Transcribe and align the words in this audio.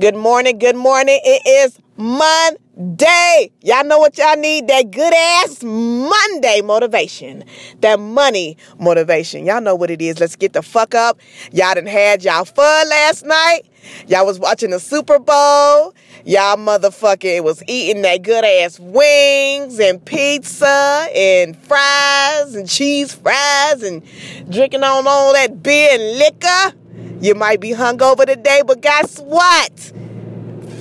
Good 0.00 0.16
morning, 0.16 0.58
good 0.58 0.76
morning. 0.76 1.20
It 1.22 1.42
is 1.46 1.78
Monday. 1.98 3.50
Y'all 3.60 3.84
know 3.84 3.98
what 3.98 4.16
y'all 4.16 4.34
need? 4.34 4.66
That 4.66 4.90
good 4.90 5.12
ass 5.12 5.62
Monday 5.62 6.62
motivation. 6.62 7.44
That 7.82 8.00
money 8.00 8.56
motivation. 8.78 9.44
Y'all 9.44 9.60
know 9.60 9.74
what 9.74 9.90
it 9.90 10.00
is. 10.00 10.18
Let's 10.18 10.36
get 10.36 10.54
the 10.54 10.62
fuck 10.62 10.94
up. 10.94 11.20
Y'all 11.52 11.74
done 11.74 11.84
had 11.84 12.24
y'all 12.24 12.46
fun 12.46 12.88
last 12.88 13.26
night. 13.26 13.64
Y'all 14.06 14.24
was 14.24 14.38
watching 14.38 14.70
the 14.70 14.80
Super 14.80 15.18
Bowl. 15.18 15.94
Y'all 16.24 16.56
motherfucker 16.56 17.44
was 17.44 17.62
eating 17.66 18.00
that 18.00 18.22
good 18.22 18.42
ass 18.42 18.80
wings 18.80 19.78
and 19.78 20.02
pizza 20.02 21.08
and 21.14 21.54
fries 21.58 22.54
and 22.54 22.66
cheese 22.66 23.12
fries 23.12 23.82
and 23.82 24.02
drinking 24.48 24.82
on 24.82 25.06
all 25.06 25.34
that 25.34 25.62
beer 25.62 25.90
and 25.92 26.18
liquor. 26.18 26.79
You 27.20 27.34
might 27.34 27.60
be 27.60 27.70
hungover 27.70 28.24
today, 28.24 28.62
but 28.66 28.80
guess 28.80 29.18
what? 29.20 29.92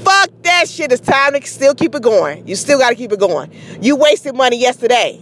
Fuck 0.04 0.30
that 0.44 0.70
shit. 0.70 0.92
It's 0.92 1.06
time 1.06 1.34
to 1.34 1.46
still 1.46 1.76
keep 1.76 1.94
it 1.94 2.02
going. 2.02 2.48
You 2.48 2.56
still 2.56 2.80
got 2.80 2.90
to 2.90 2.96
keep 2.96 3.12
it 3.12 3.20
going. 3.20 3.52
You 3.82 3.98
wasted 3.98 4.36
money 4.36 4.58
yesterday. 4.58 5.22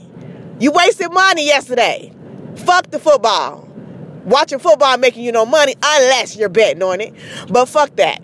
You 0.59 0.72
wasted 0.72 1.11
money 1.11 1.45
yesterday. 1.45 2.13
Fuck 2.55 2.91
the 2.91 2.99
football. 2.99 3.67
Watching 4.25 4.59
football 4.59 4.98
making 4.98 5.23
you 5.23 5.31
no 5.31 5.45
money 5.45 5.73
unless 5.84 6.35
you're 6.35 6.49
betting 6.49 6.84
on 6.84 7.02
it. 7.02 7.13
But 7.49 7.66
fuck 7.66 7.95
that. 7.95 8.22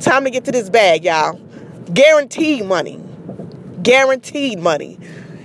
Time 0.00 0.24
to 0.24 0.30
get 0.30 0.44
to 0.44 0.52
this 0.52 0.68
bag, 0.68 1.04
y'all. 1.04 1.40
Guaranteed 1.94 2.66
money. 2.66 3.02
Guaranteed 3.82 4.58
money. 4.58 4.98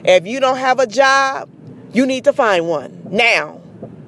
If 0.03 0.27
you 0.27 0.39
don't 0.39 0.57
have 0.57 0.79
a 0.79 0.87
job, 0.87 1.49
you 1.93 2.05
need 2.05 2.25
to 2.25 2.33
find 2.33 2.67
one 2.67 3.07
now. 3.09 3.58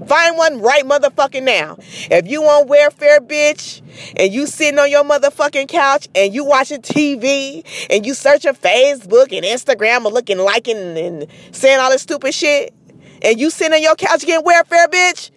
Find 0.08 0.38
one 0.38 0.62
right 0.62 0.84
motherfucking 0.84 1.44
now. 1.44 1.78
If 1.80 2.28
you 2.28 2.44
on 2.44 2.68
welfare, 2.68 3.20
bitch, 3.20 3.82
and 4.18 4.34
you 4.34 4.48
sitting 4.48 4.80
on 4.80 4.90
your 4.90 5.04
motherfucking 5.04 5.68
couch 5.68 6.08
and 6.16 6.34
you 6.34 6.44
watching 6.44 6.82
TV 6.82 7.64
and 7.90 8.06
you 8.06 8.14
searching 8.14 8.54
Facebook 8.54 9.36
and 9.36 9.46
Instagram 9.46 10.06
and 10.06 10.14
looking, 10.14 10.40
liking, 10.40 10.98
and 10.98 11.28
saying 11.52 11.80
all 11.80 11.92
this 11.92 12.02
stupid 12.02 12.34
shit, 12.34 12.74
and 13.22 13.40
you 13.40 13.50
sitting 13.50 13.74
on 13.74 13.82
your 13.82 13.96
couch 13.96 14.26
getting 14.26 14.44
welfare, 14.44 14.88
bitch, 14.88 15.30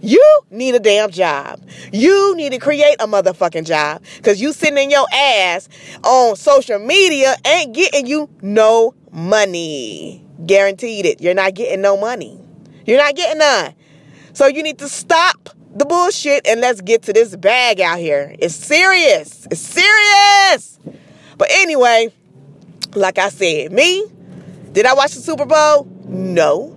you 0.00 0.40
need 0.50 0.74
a 0.74 0.80
damn 0.80 1.10
job. 1.10 1.62
You 1.92 2.34
need 2.34 2.52
to 2.52 2.58
create 2.58 2.96
a 3.00 3.06
motherfucking 3.06 3.66
job. 3.66 4.02
Cause 4.22 4.40
you 4.40 4.52
sitting 4.52 4.78
in 4.78 4.90
your 4.90 5.06
ass 5.12 5.68
on 6.02 6.36
social 6.36 6.78
media 6.78 7.34
ain't 7.46 7.74
getting 7.74 8.06
you 8.06 8.28
no 8.40 8.94
money. 9.12 10.24
Guaranteed 10.46 11.04
it. 11.04 11.20
You're 11.20 11.34
not 11.34 11.54
getting 11.54 11.82
no 11.82 11.98
money. 11.98 12.40
You're 12.86 12.98
not 12.98 13.14
getting 13.14 13.38
none. 13.38 13.74
So 14.32 14.46
you 14.46 14.62
need 14.62 14.78
to 14.78 14.88
stop 14.88 15.50
the 15.74 15.84
bullshit 15.84 16.46
and 16.46 16.60
let's 16.60 16.80
get 16.80 17.02
to 17.02 17.12
this 17.12 17.36
bag 17.36 17.80
out 17.80 17.98
here. 17.98 18.34
It's 18.38 18.54
serious. 18.54 19.46
It's 19.50 19.60
serious. 19.60 20.78
But 21.38 21.48
anyway, 21.50 22.12
like 22.94 23.18
I 23.18 23.28
said, 23.28 23.72
me, 23.72 24.04
did 24.72 24.86
I 24.86 24.94
watch 24.94 25.14
the 25.14 25.20
Super 25.20 25.46
Bowl? 25.46 25.84
No. 26.06 26.76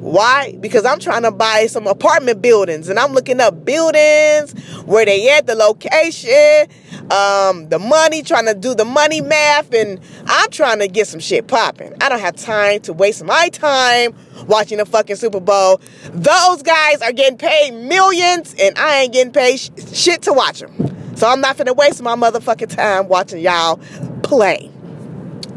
Why? 0.00 0.56
Because 0.58 0.86
I'm 0.86 0.98
trying 0.98 1.24
to 1.24 1.30
buy 1.30 1.66
some 1.66 1.86
apartment 1.86 2.40
buildings 2.40 2.88
and 2.88 2.98
I'm 2.98 3.12
looking 3.12 3.38
up 3.38 3.66
buildings, 3.66 4.52
where 4.86 5.04
they 5.04 5.30
at, 5.30 5.46
the 5.46 5.54
location, 5.54 6.68
um, 7.10 7.68
the 7.68 7.78
money, 7.78 8.22
trying 8.22 8.46
to 8.46 8.54
do 8.54 8.74
the 8.74 8.86
money 8.86 9.20
math, 9.20 9.74
and 9.74 10.00
I'm 10.26 10.50
trying 10.50 10.78
to 10.78 10.88
get 10.88 11.06
some 11.06 11.20
shit 11.20 11.48
popping. 11.48 11.92
I 12.00 12.08
don't 12.08 12.20
have 12.20 12.36
time 12.36 12.80
to 12.82 12.94
waste 12.94 13.22
my 13.24 13.50
time 13.50 14.14
watching 14.46 14.78
the 14.78 14.86
fucking 14.86 15.16
Super 15.16 15.40
Bowl. 15.40 15.80
Those 16.12 16.62
guys 16.62 17.02
are 17.02 17.12
getting 17.12 17.38
paid 17.38 17.72
millions 17.72 18.54
and 18.60 18.76
I 18.78 19.02
ain't 19.02 19.12
getting 19.12 19.32
paid 19.32 19.58
sh- 19.58 19.70
shit 19.92 20.22
to 20.22 20.32
watch 20.32 20.60
them. 20.60 21.16
So 21.16 21.28
I'm 21.28 21.40
not 21.40 21.56
gonna 21.56 21.74
waste 21.74 22.02
my 22.02 22.16
motherfucking 22.16 22.74
time 22.74 23.08
watching 23.08 23.40
y'all 23.40 23.78
play. 24.22 24.70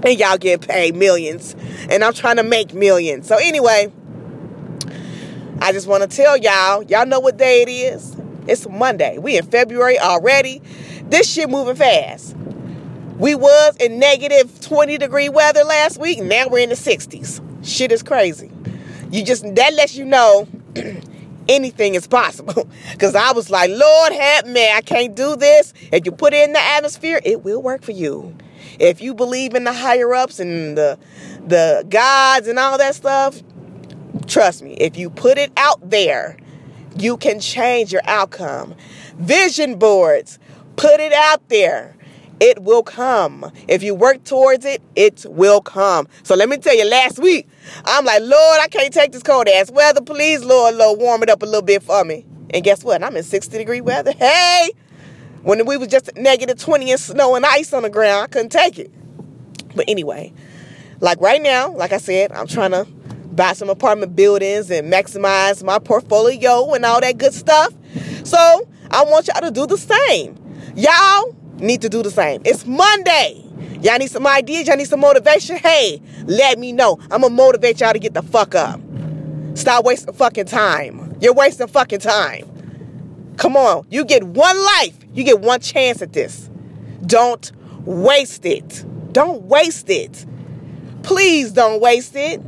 And 0.06 0.20
y'all 0.20 0.38
getting 0.38 0.68
paid 0.68 0.96
millions. 0.96 1.56
And 1.90 2.04
I'm 2.04 2.14
trying 2.14 2.36
to 2.36 2.44
make 2.44 2.74
millions. 2.74 3.28
So 3.28 3.38
anyway, 3.38 3.92
I 5.62 5.72
just 5.72 5.88
want 5.88 6.10
to 6.10 6.14
tell 6.14 6.36
y'all, 6.36 6.84
y'all 6.84 7.06
know 7.06 7.22
what 7.22 7.38
day 7.38 7.62
it 7.62 7.70
is. 7.70 8.18
It's 8.48 8.68
Monday. 8.68 9.18
We 9.18 9.38
in 9.38 9.46
February 9.46 9.98
already. 9.98 10.62
This 11.06 11.32
shit 11.32 11.50
moving 11.50 11.76
fast. 11.76 12.36
We 13.18 13.36
was 13.36 13.78
in 13.78 14.00
negative 14.00 14.60
20 14.60 14.98
degree 14.98 15.30
weather 15.30 15.64
last 15.64 16.00
week. 16.00 16.22
Now 16.22 16.50
we're 16.50 16.60
in 16.60 16.70
the 16.70 16.76
60s. 16.76 17.66
Shit 17.66 17.92
is 17.94 18.04
crazy. 18.04 18.52
You 19.14 19.24
just 19.24 19.44
that 19.56 19.74
lets 19.76 19.96
you 19.96 20.06
know 20.06 20.48
anything 21.48 21.96
is 21.96 22.08
possible. 22.08 22.68
Cause 23.00 23.16
I 23.16 23.32
was 23.32 23.50
like, 23.50 23.70
Lord 23.70 24.14
help 24.14 24.48
me, 24.48 24.72
I 24.72 24.82
can't 24.82 25.16
do 25.16 25.36
this. 25.36 25.74
If 25.92 26.06
you 26.06 26.12
put 26.12 26.34
it 26.34 26.44
in 26.44 26.54
the 26.54 26.62
atmosphere, 26.62 27.22
it 27.24 27.44
will 27.44 27.62
work 27.62 27.84
for 27.84 27.92
you. 27.92 28.36
If 28.80 29.02
you 29.02 29.14
believe 29.14 29.54
in 29.54 29.64
the 29.64 29.74
higher 29.74 30.14
ups 30.14 30.40
and 30.40 30.78
the 30.78 30.98
the 31.46 31.86
gods 31.90 32.48
and 32.48 32.58
all 32.58 32.78
that 32.78 32.96
stuff, 32.96 33.42
Trust 34.28 34.64
me, 34.64 34.74
if 34.76 34.98
you 34.98 35.10
put 35.10 35.38
it 35.38 35.52
out 35.58 35.90
there, 35.90 36.38
you 36.98 37.18
can 37.18 37.40
change 37.40 37.92
your 37.92 38.02
outcome. 38.06 38.76
Vision 39.18 39.78
boards, 39.78 40.40
put 40.76 41.00
it 41.00 41.14
out 41.14 41.50
there. 41.50 41.96
It 42.46 42.62
will 42.62 42.84
come. 42.84 43.50
If 43.70 43.84
you 43.84 43.96
work 43.96 44.26
towards 44.26 44.66
it, 44.66 44.82
it 44.98 45.26
will 45.30 45.62
come. 45.62 46.10
So 46.24 46.36
let 46.36 46.50
me 46.50 46.58
tell 46.58 46.76
you, 46.76 46.84
last 46.84 47.18
week, 47.18 47.48
I'm 47.86 48.04
like, 48.04 48.20
Lord, 48.22 48.60
I 48.60 48.68
can't 48.68 48.94
take 48.94 49.14
this 49.14 49.24
cold 49.24 49.48
ass 49.48 49.72
weather. 49.72 50.02
Please, 50.02 50.44
Lord, 50.44 50.76
Lord, 50.76 51.00
warm 51.00 51.24
it 51.24 51.30
up 51.30 51.42
a 51.42 51.46
little 51.46 51.62
bit 51.62 51.84
for 51.84 52.04
me. 52.04 52.26
And 52.50 52.62
guess 52.62 52.84
what? 52.84 53.02
I'm 53.02 53.16
in 53.16 53.24
60 53.24 53.58
degree 53.58 53.80
weather. 53.80 54.12
Hey! 54.12 54.72
When 55.44 55.66
we 55.66 55.78
was 55.78 55.88
just 55.88 56.14
negative 56.18 56.60
20 56.60 56.92
and 56.92 57.00
snow 57.00 57.36
and 57.36 57.46
ice 57.46 57.72
on 57.72 57.84
the 57.84 57.90
ground, 57.90 58.26
I 58.26 58.28
couldn't 58.28 58.52
take 58.52 58.78
it. 58.78 58.92
But 59.74 59.86
anyway, 59.88 60.34
like 61.00 61.22
right 61.22 61.42
now, 61.42 61.72
like 61.72 61.94
I 61.94 61.98
said, 61.98 62.34
I'm 62.34 62.48
trying 62.48 62.72
to 62.72 62.86
buy 63.32 63.54
some 63.54 63.70
apartment 63.70 64.18
buildings 64.18 64.70
and 64.70 64.92
maximize 64.92 65.64
my 65.64 65.80
portfolio 65.80 66.74
and 66.74 66.84
all 66.84 67.00
that 67.00 67.18
good 67.18 67.34
stuff. 67.34 67.74
So 68.26 68.68
I 68.92 69.06
want 69.06 69.30
y'all 69.30 69.40
to 69.40 69.50
do 69.50 69.66
the 69.66 69.78
same. 69.78 70.38
Y'all 70.76 71.33
need 71.58 71.82
to 71.82 71.90
do 71.90 72.04
the 72.04 72.12
same. 72.12 72.42
It's 72.46 72.66
Monday. 72.66 73.44
Y'all 73.82 73.98
need 73.98 74.10
some 74.10 74.26
ideas. 74.26 74.68
Y'all 74.68 74.78
need 74.78 74.88
some 74.88 75.02
motivation. 75.02 75.58
Hey, 75.58 76.02
let 76.26 76.58
me 76.58 76.72
know. 76.72 76.98
I'm 77.12 77.22
gonna 77.22 77.30
motivate 77.30 77.82
y'all 77.82 77.94
to 77.94 78.00
get 78.00 78.14
the 78.14 78.22
fuck 78.22 78.56
up. 78.56 78.80
Stop 79.56 79.86
wasting 79.86 80.14
fucking 80.14 80.46
time. 80.46 81.16
You're 81.20 81.34
wasting 81.34 81.68
fucking 81.68 82.00
time. 82.00 82.50
Come 83.38 83.56
on. 83.58 83.86
You 83.90 84.06
get 84.06 84.24
one 84.24 84.58
life. 84.58 84.98
You 85.14 85.24
get 85.24 85.42
one 85.42 85.60
chance 85.60 86.02
at 86.02 86.14
this. 86.14 86.50
Don't 87.06 87.52
waste 87.86 88.46
it. 88.46 88.86
Don't 89.12 89.44
waste 89.44 89.90
it. 89.90 90.26
Please 91.04 91.52
don't 91.52 91.82
waste 91.82 92.16
it. 92.16 92.42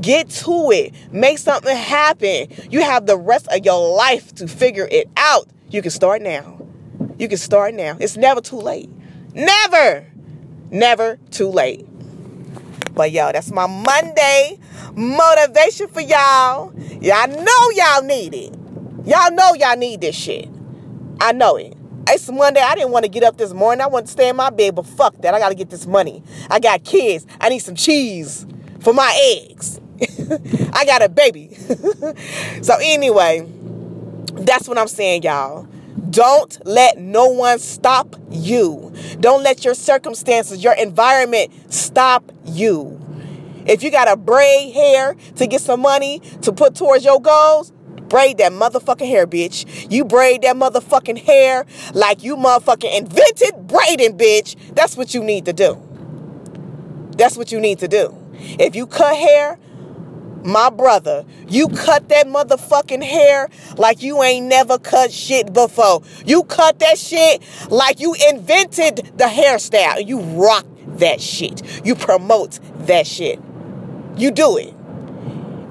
Get 0.00 0.30
to 0.30 0.70
it. 0.70 0.94
Make 1.12 1.38
something 1.38 1.76
happen. 1.76 2.48
You 2.70 2.82
have 2.82 3.06
the 3.06 3.16
rest 3.16 3.48
of 3.48 3.64
your 3.64 3.96
life 3.96 4.34
to 4.36 4.46
figure 4.46 4.88
it 4.90 5.08
out. 5.16 5.48
You 5.70 5.82
can 5.82 5.90
start 5.90 6.22
now. 6.22 6.59
You 7.20 7.28
can 7.28 7.36
start 7.36 7.74
now. 7.74 7.98
It's 8.00 8.16
never 8.16 8.40
too 8.40 8.56
late. 8.56 8.88
Never. 9.34 10.06
Never 10.70 11.18
too 11.30 11.48
late. 11.48 11.86
But 12.94 13.12
yo, 13.12 13.30
that's 13.30 13.52
my 13.52 13.66
Monday 13.66 14.58
motivation 14.94 15.88
for 15.88 16.00
y'all. 16.00 16.72
Y'all 17.02 17.28
know 17.28 17.70
y'all 17.74 18.02
need 18.02 18.32
it. 18.32 18.54
Y'all 19.04 19.30
know 19.32 19.52
y'all 19.52 19.76
need 19.76 20.00
this 20.00 20.16
shit. 20.16 20.48
I 21.20 21.32
know 21.32 21.56
it. 21.56 21.76
It's 22.08 22.30
Monday. 22.30 22.62
I 22.62 22.74
didn't 22.74 22.90
want 22.90 23.04
to 23.04 23.10
get 23.10 23.22
up 23.22 23.36
this 23.36 23.52
morning. 23.52 23.82
I 23.82 23.86
want 23.88 24.06
to 24.06 24.12
stay 24.12 24.30
in 24.30 24.36
my 24.36 24.48
bed, 24.48 24.74
but 24.74 24.86
fuck 24.86 25.20
that. 25.20 25.34
I 25.34 25.38
got 25.38 25.50
to 25.50 25.54
get 25.54 25.68
this 25.68 25.86
money. 25.86 26.22
I 26.48 26.58
got 26.58 26.84
kids. 26.84 27.26
I 27.38 27.50
need 27.50 27.58
some 27.58 27.74
cheese 27.74 28.46
for 28.78 28.94
my 28.94 29.36
eggs. 29.46 29.78
I 30.72 30.86
got 30.86 31.02
a 31.02 31.10
baby. 31.10 31.54
so 32.62 32.76
anyway, 32.80 33.46
that's 34.36 34.66
what 34.66 34.78
I'm 34.78 34.88
saying, 34.88 35.24
y'all. 35.24 35.68
Don't 36.10 36.66
let 36.66 36.98
no 36.98 37.28
one 37.28 37.58
stop 37.58 38.16
you. 38.30 38.92
Don't 39.20 39.42
let 39.42 39.64
your 39.64 39.74
circumstances, 39.74 40.62
your 40.62 40.74
environment 40.74 41.52
stop 41.72 42.32
you. 42.44 43.00
If 43.66 43.82
you 43.82 43.90
got 43.90 44.06
to 44.06 44.16
braid 44.16 44.74
hair 44.74 45.14
to 45.36 45.46
get 45.46 45.60
some 45.60 45.80
money 45.80 46.20
to 46.42 46.52
put 46.52 46.74
towards 46.74 47.04
your 47.04 47.20
goals, 47.20 47.72
braid 48.08 48.38
that 48.38 48.52
motherfucking 48.52 49.08
hair, 49.08 49.26
bitch. 49.26 49.90
You 49.90 50.04
braid 50.04 50.42
that 50.42 50.56
motherfucking 50.56 51.18
hair 51.18 51.66
like 51.94 52.22
you 52.24 52.36
motherfucking 52.36 52.98
invented 52.98 53.68
braiding, 53.68 54.18
bitch. 54.18 54.56
That's 54.74 54.96
what 54.96 55.14
you 55.14 55.22
need 55.22 55.44
to 55.44 55.52
do. 55.52 55.80
That's 57.16 57.36
what 57.36 57.52
you 57.52 57.60
need 57.60 57.78
to 57.80 57.88
do. 57.88 58.16
If 58.58 58.74
you 58.74 58.86
cut 58.86 59.16
hair, 59.16 59.58
my 60.44 60.70
brother, 60.70 61.24
you 61.48 61.68
cut 61.68 62.08
that 62.08 62.26
motherfucking 62.26 63.02
hair 63.02 63.48
like 63.76 64.02
you 64.02 64.22
ain't 64.22 64.46
never 64.46 64.78
cut 64.78 65.12
shit 65.12 65.52
before. 65.52 66.02
You 66.24 66.44
cut 66.44 66.78
that 66.78 66.98
shit 66.98 67.42
like 67.70 68.00
you 68.00 68.14
invented 68.30 69.12
the 69.16 69.24
hairstyle. 69.24 70.06
You 70.06 70.20
rock 70.20 70.66
that 70.98 71.20
shit. 71.20 71.62
You 71.84 71.94
promote 71.94 72.58
that 72.86 73.06
shit. 73.06 73.40
You 74.16 74.30
do 74.30 74.56
it. 74.56 74.74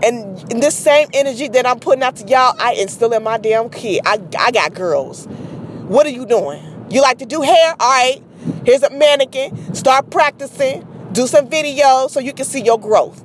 And 0.01 0.51
in 0.51 0.59
this 0.59 0.75
same 0.75 1.09
energy 1.13 1.49
that 1.49 1.65
I'm 1.65 1.79
putting 1.79 2.03
out 2.03 2.15
to 2.17 2.27
y'all, 2.27 2.55
I 2.57 2.73
instill 2.73 3.11
in 3.13 3.23
my 3.23 3.37
damn 3.37 3.69
kid. 3.69 4.01
I, 4.05 4.21
I 4.37 4.51
got 4.51 4.73
girls. 4.73 5.25
What 5.87 6.05
are 6.05 6.11
you 6.11 6.25
doing? 6.25 6.63
You 6.89 7.01
like 7.01 7.17
to 7.19 7.25
do 7.25 7.41
hair? 7.41 7.75
All 7.79 7.89
right. 7.89 8.23
Here's 8.65 8.83
a 8.83 8.89
mannequin. 8.91 9.75
Start 9.75 10.09
practicing. 10.09 10.85
Do 11.11 11.27
some 11.27 11.47
videos 11.47 12.11
so 12.11 12.19
you 12.19 12.33
can 12.33 12.45
see 12.45 12.61
your 12.61 12.79
growth. 12.79 13.23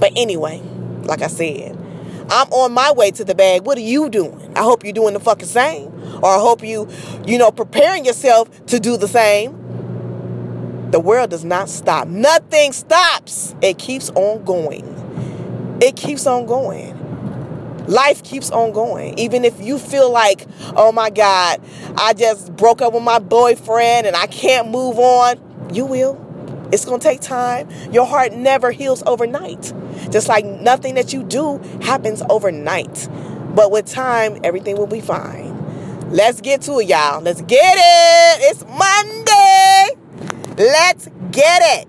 But 0.00 0.12
anyway, 0.16 0.60
like 1.04 1.22
I 1.22 1.28
said, 1.28 1.76
I'm 2.30 2.48
on 2.52 2.72
my 2.72 2.92
way 2.92 3.10
to 3.12 3.24
the 3.24 3.34
bag. 3.34 3.66
What 3.66 3.76
are 3.76 3.82
you 3.82 4.08
doing? 4.08 4.52
I 4.56 4.62
hope 4.62 4.82
you're 4.82 4.92
doing 4.92 5.14
the 5.14 5.20
fucking 5.20 5.48
same. 5.48 5.88
Or 6.22 6.26
I 6.26 6.38
hope 6.38 6.64
you, 6.64 6.88
you 7.26 7.38
know, 7.38 7.50
preparing 7.50 8.04
yourself 8.04 8.66
to 8.66 8.80
do 8.80 8.96
the 8.96 9.08
same. 9.08 9.56
The 10.90 11.00
world 11.00 11.30
does 11.30 11.44
not 11.44 11.68
stop. 11.68 12.08
Nothing 12.08 12.72
stops. 12.72 13.54
It 13.62 13.78
keeps 13.78 14.10
on 14.10 14.44
going. 14.44 15.78
It 15.80 15.96
keeps 15.96 16.26
on 16.26 16.46
going. 16.46 16.96
Life 17.86 18.22
keeps 18.22 18.50
on 18.50 18.72
going. 18.72 19.18
Even 19.18 19.44
if 19.44 19.60
you 19.60 19.78
feel 19.78 20.10
like, 20.10 20.46
oh 20.76 20.92
my 20.92 21.10
God, 21.10 21.60
I 21.96 22.12
just 22.12 22.54
broke 22.56 22.80
up 22.82 22.92
with 22.92 23.02
my 23.02 23.18
boyfriend 23.18 24.06
and 24.06 24.14
I 24.14 24.26
can't 24.26 24.70
move 24.70 24.98
on, 24.98 25.40
you 25.74 25.86
will. 25.86 26.26
It's 26.72 26.84
going 26.84 27.00
to 27.00 27.04
take 27.04 27.20
time. 27.20 27.68
Your 27.92 28.06
heart 28.06 28.32
never 28.32 28.70
heals 28.70 29.02
overnight. 29.06 29.72
Just 30.10 30.28
like 30.28 30.44
nothing 30.44 30.94
that 30.94 31.12
you 31.12 31.22
do 31.22 31.58
happens 31.82 32.22
overnight. 32.28 33.08
But 33.54 33.70
with 33.70 33.86
time, 33.86 34.40
everything 34.44 34.76
will 34.76 34.86
be 34.86 35.00
fine. 35.00 35.56
Let's 36.10 36.40
get 36.40 36.62
to 36.62 36.80
it, 36.80 36.88
y'all. 36.88 37.20
Let's 37.20 37.40
get 37.42 37.76
it. 37.78 38.50
It's 38.50 38.64
Monday. 38.64 39.96
Let's 40.56 41.08
get 41.30 41.62
it. 41.78 41.88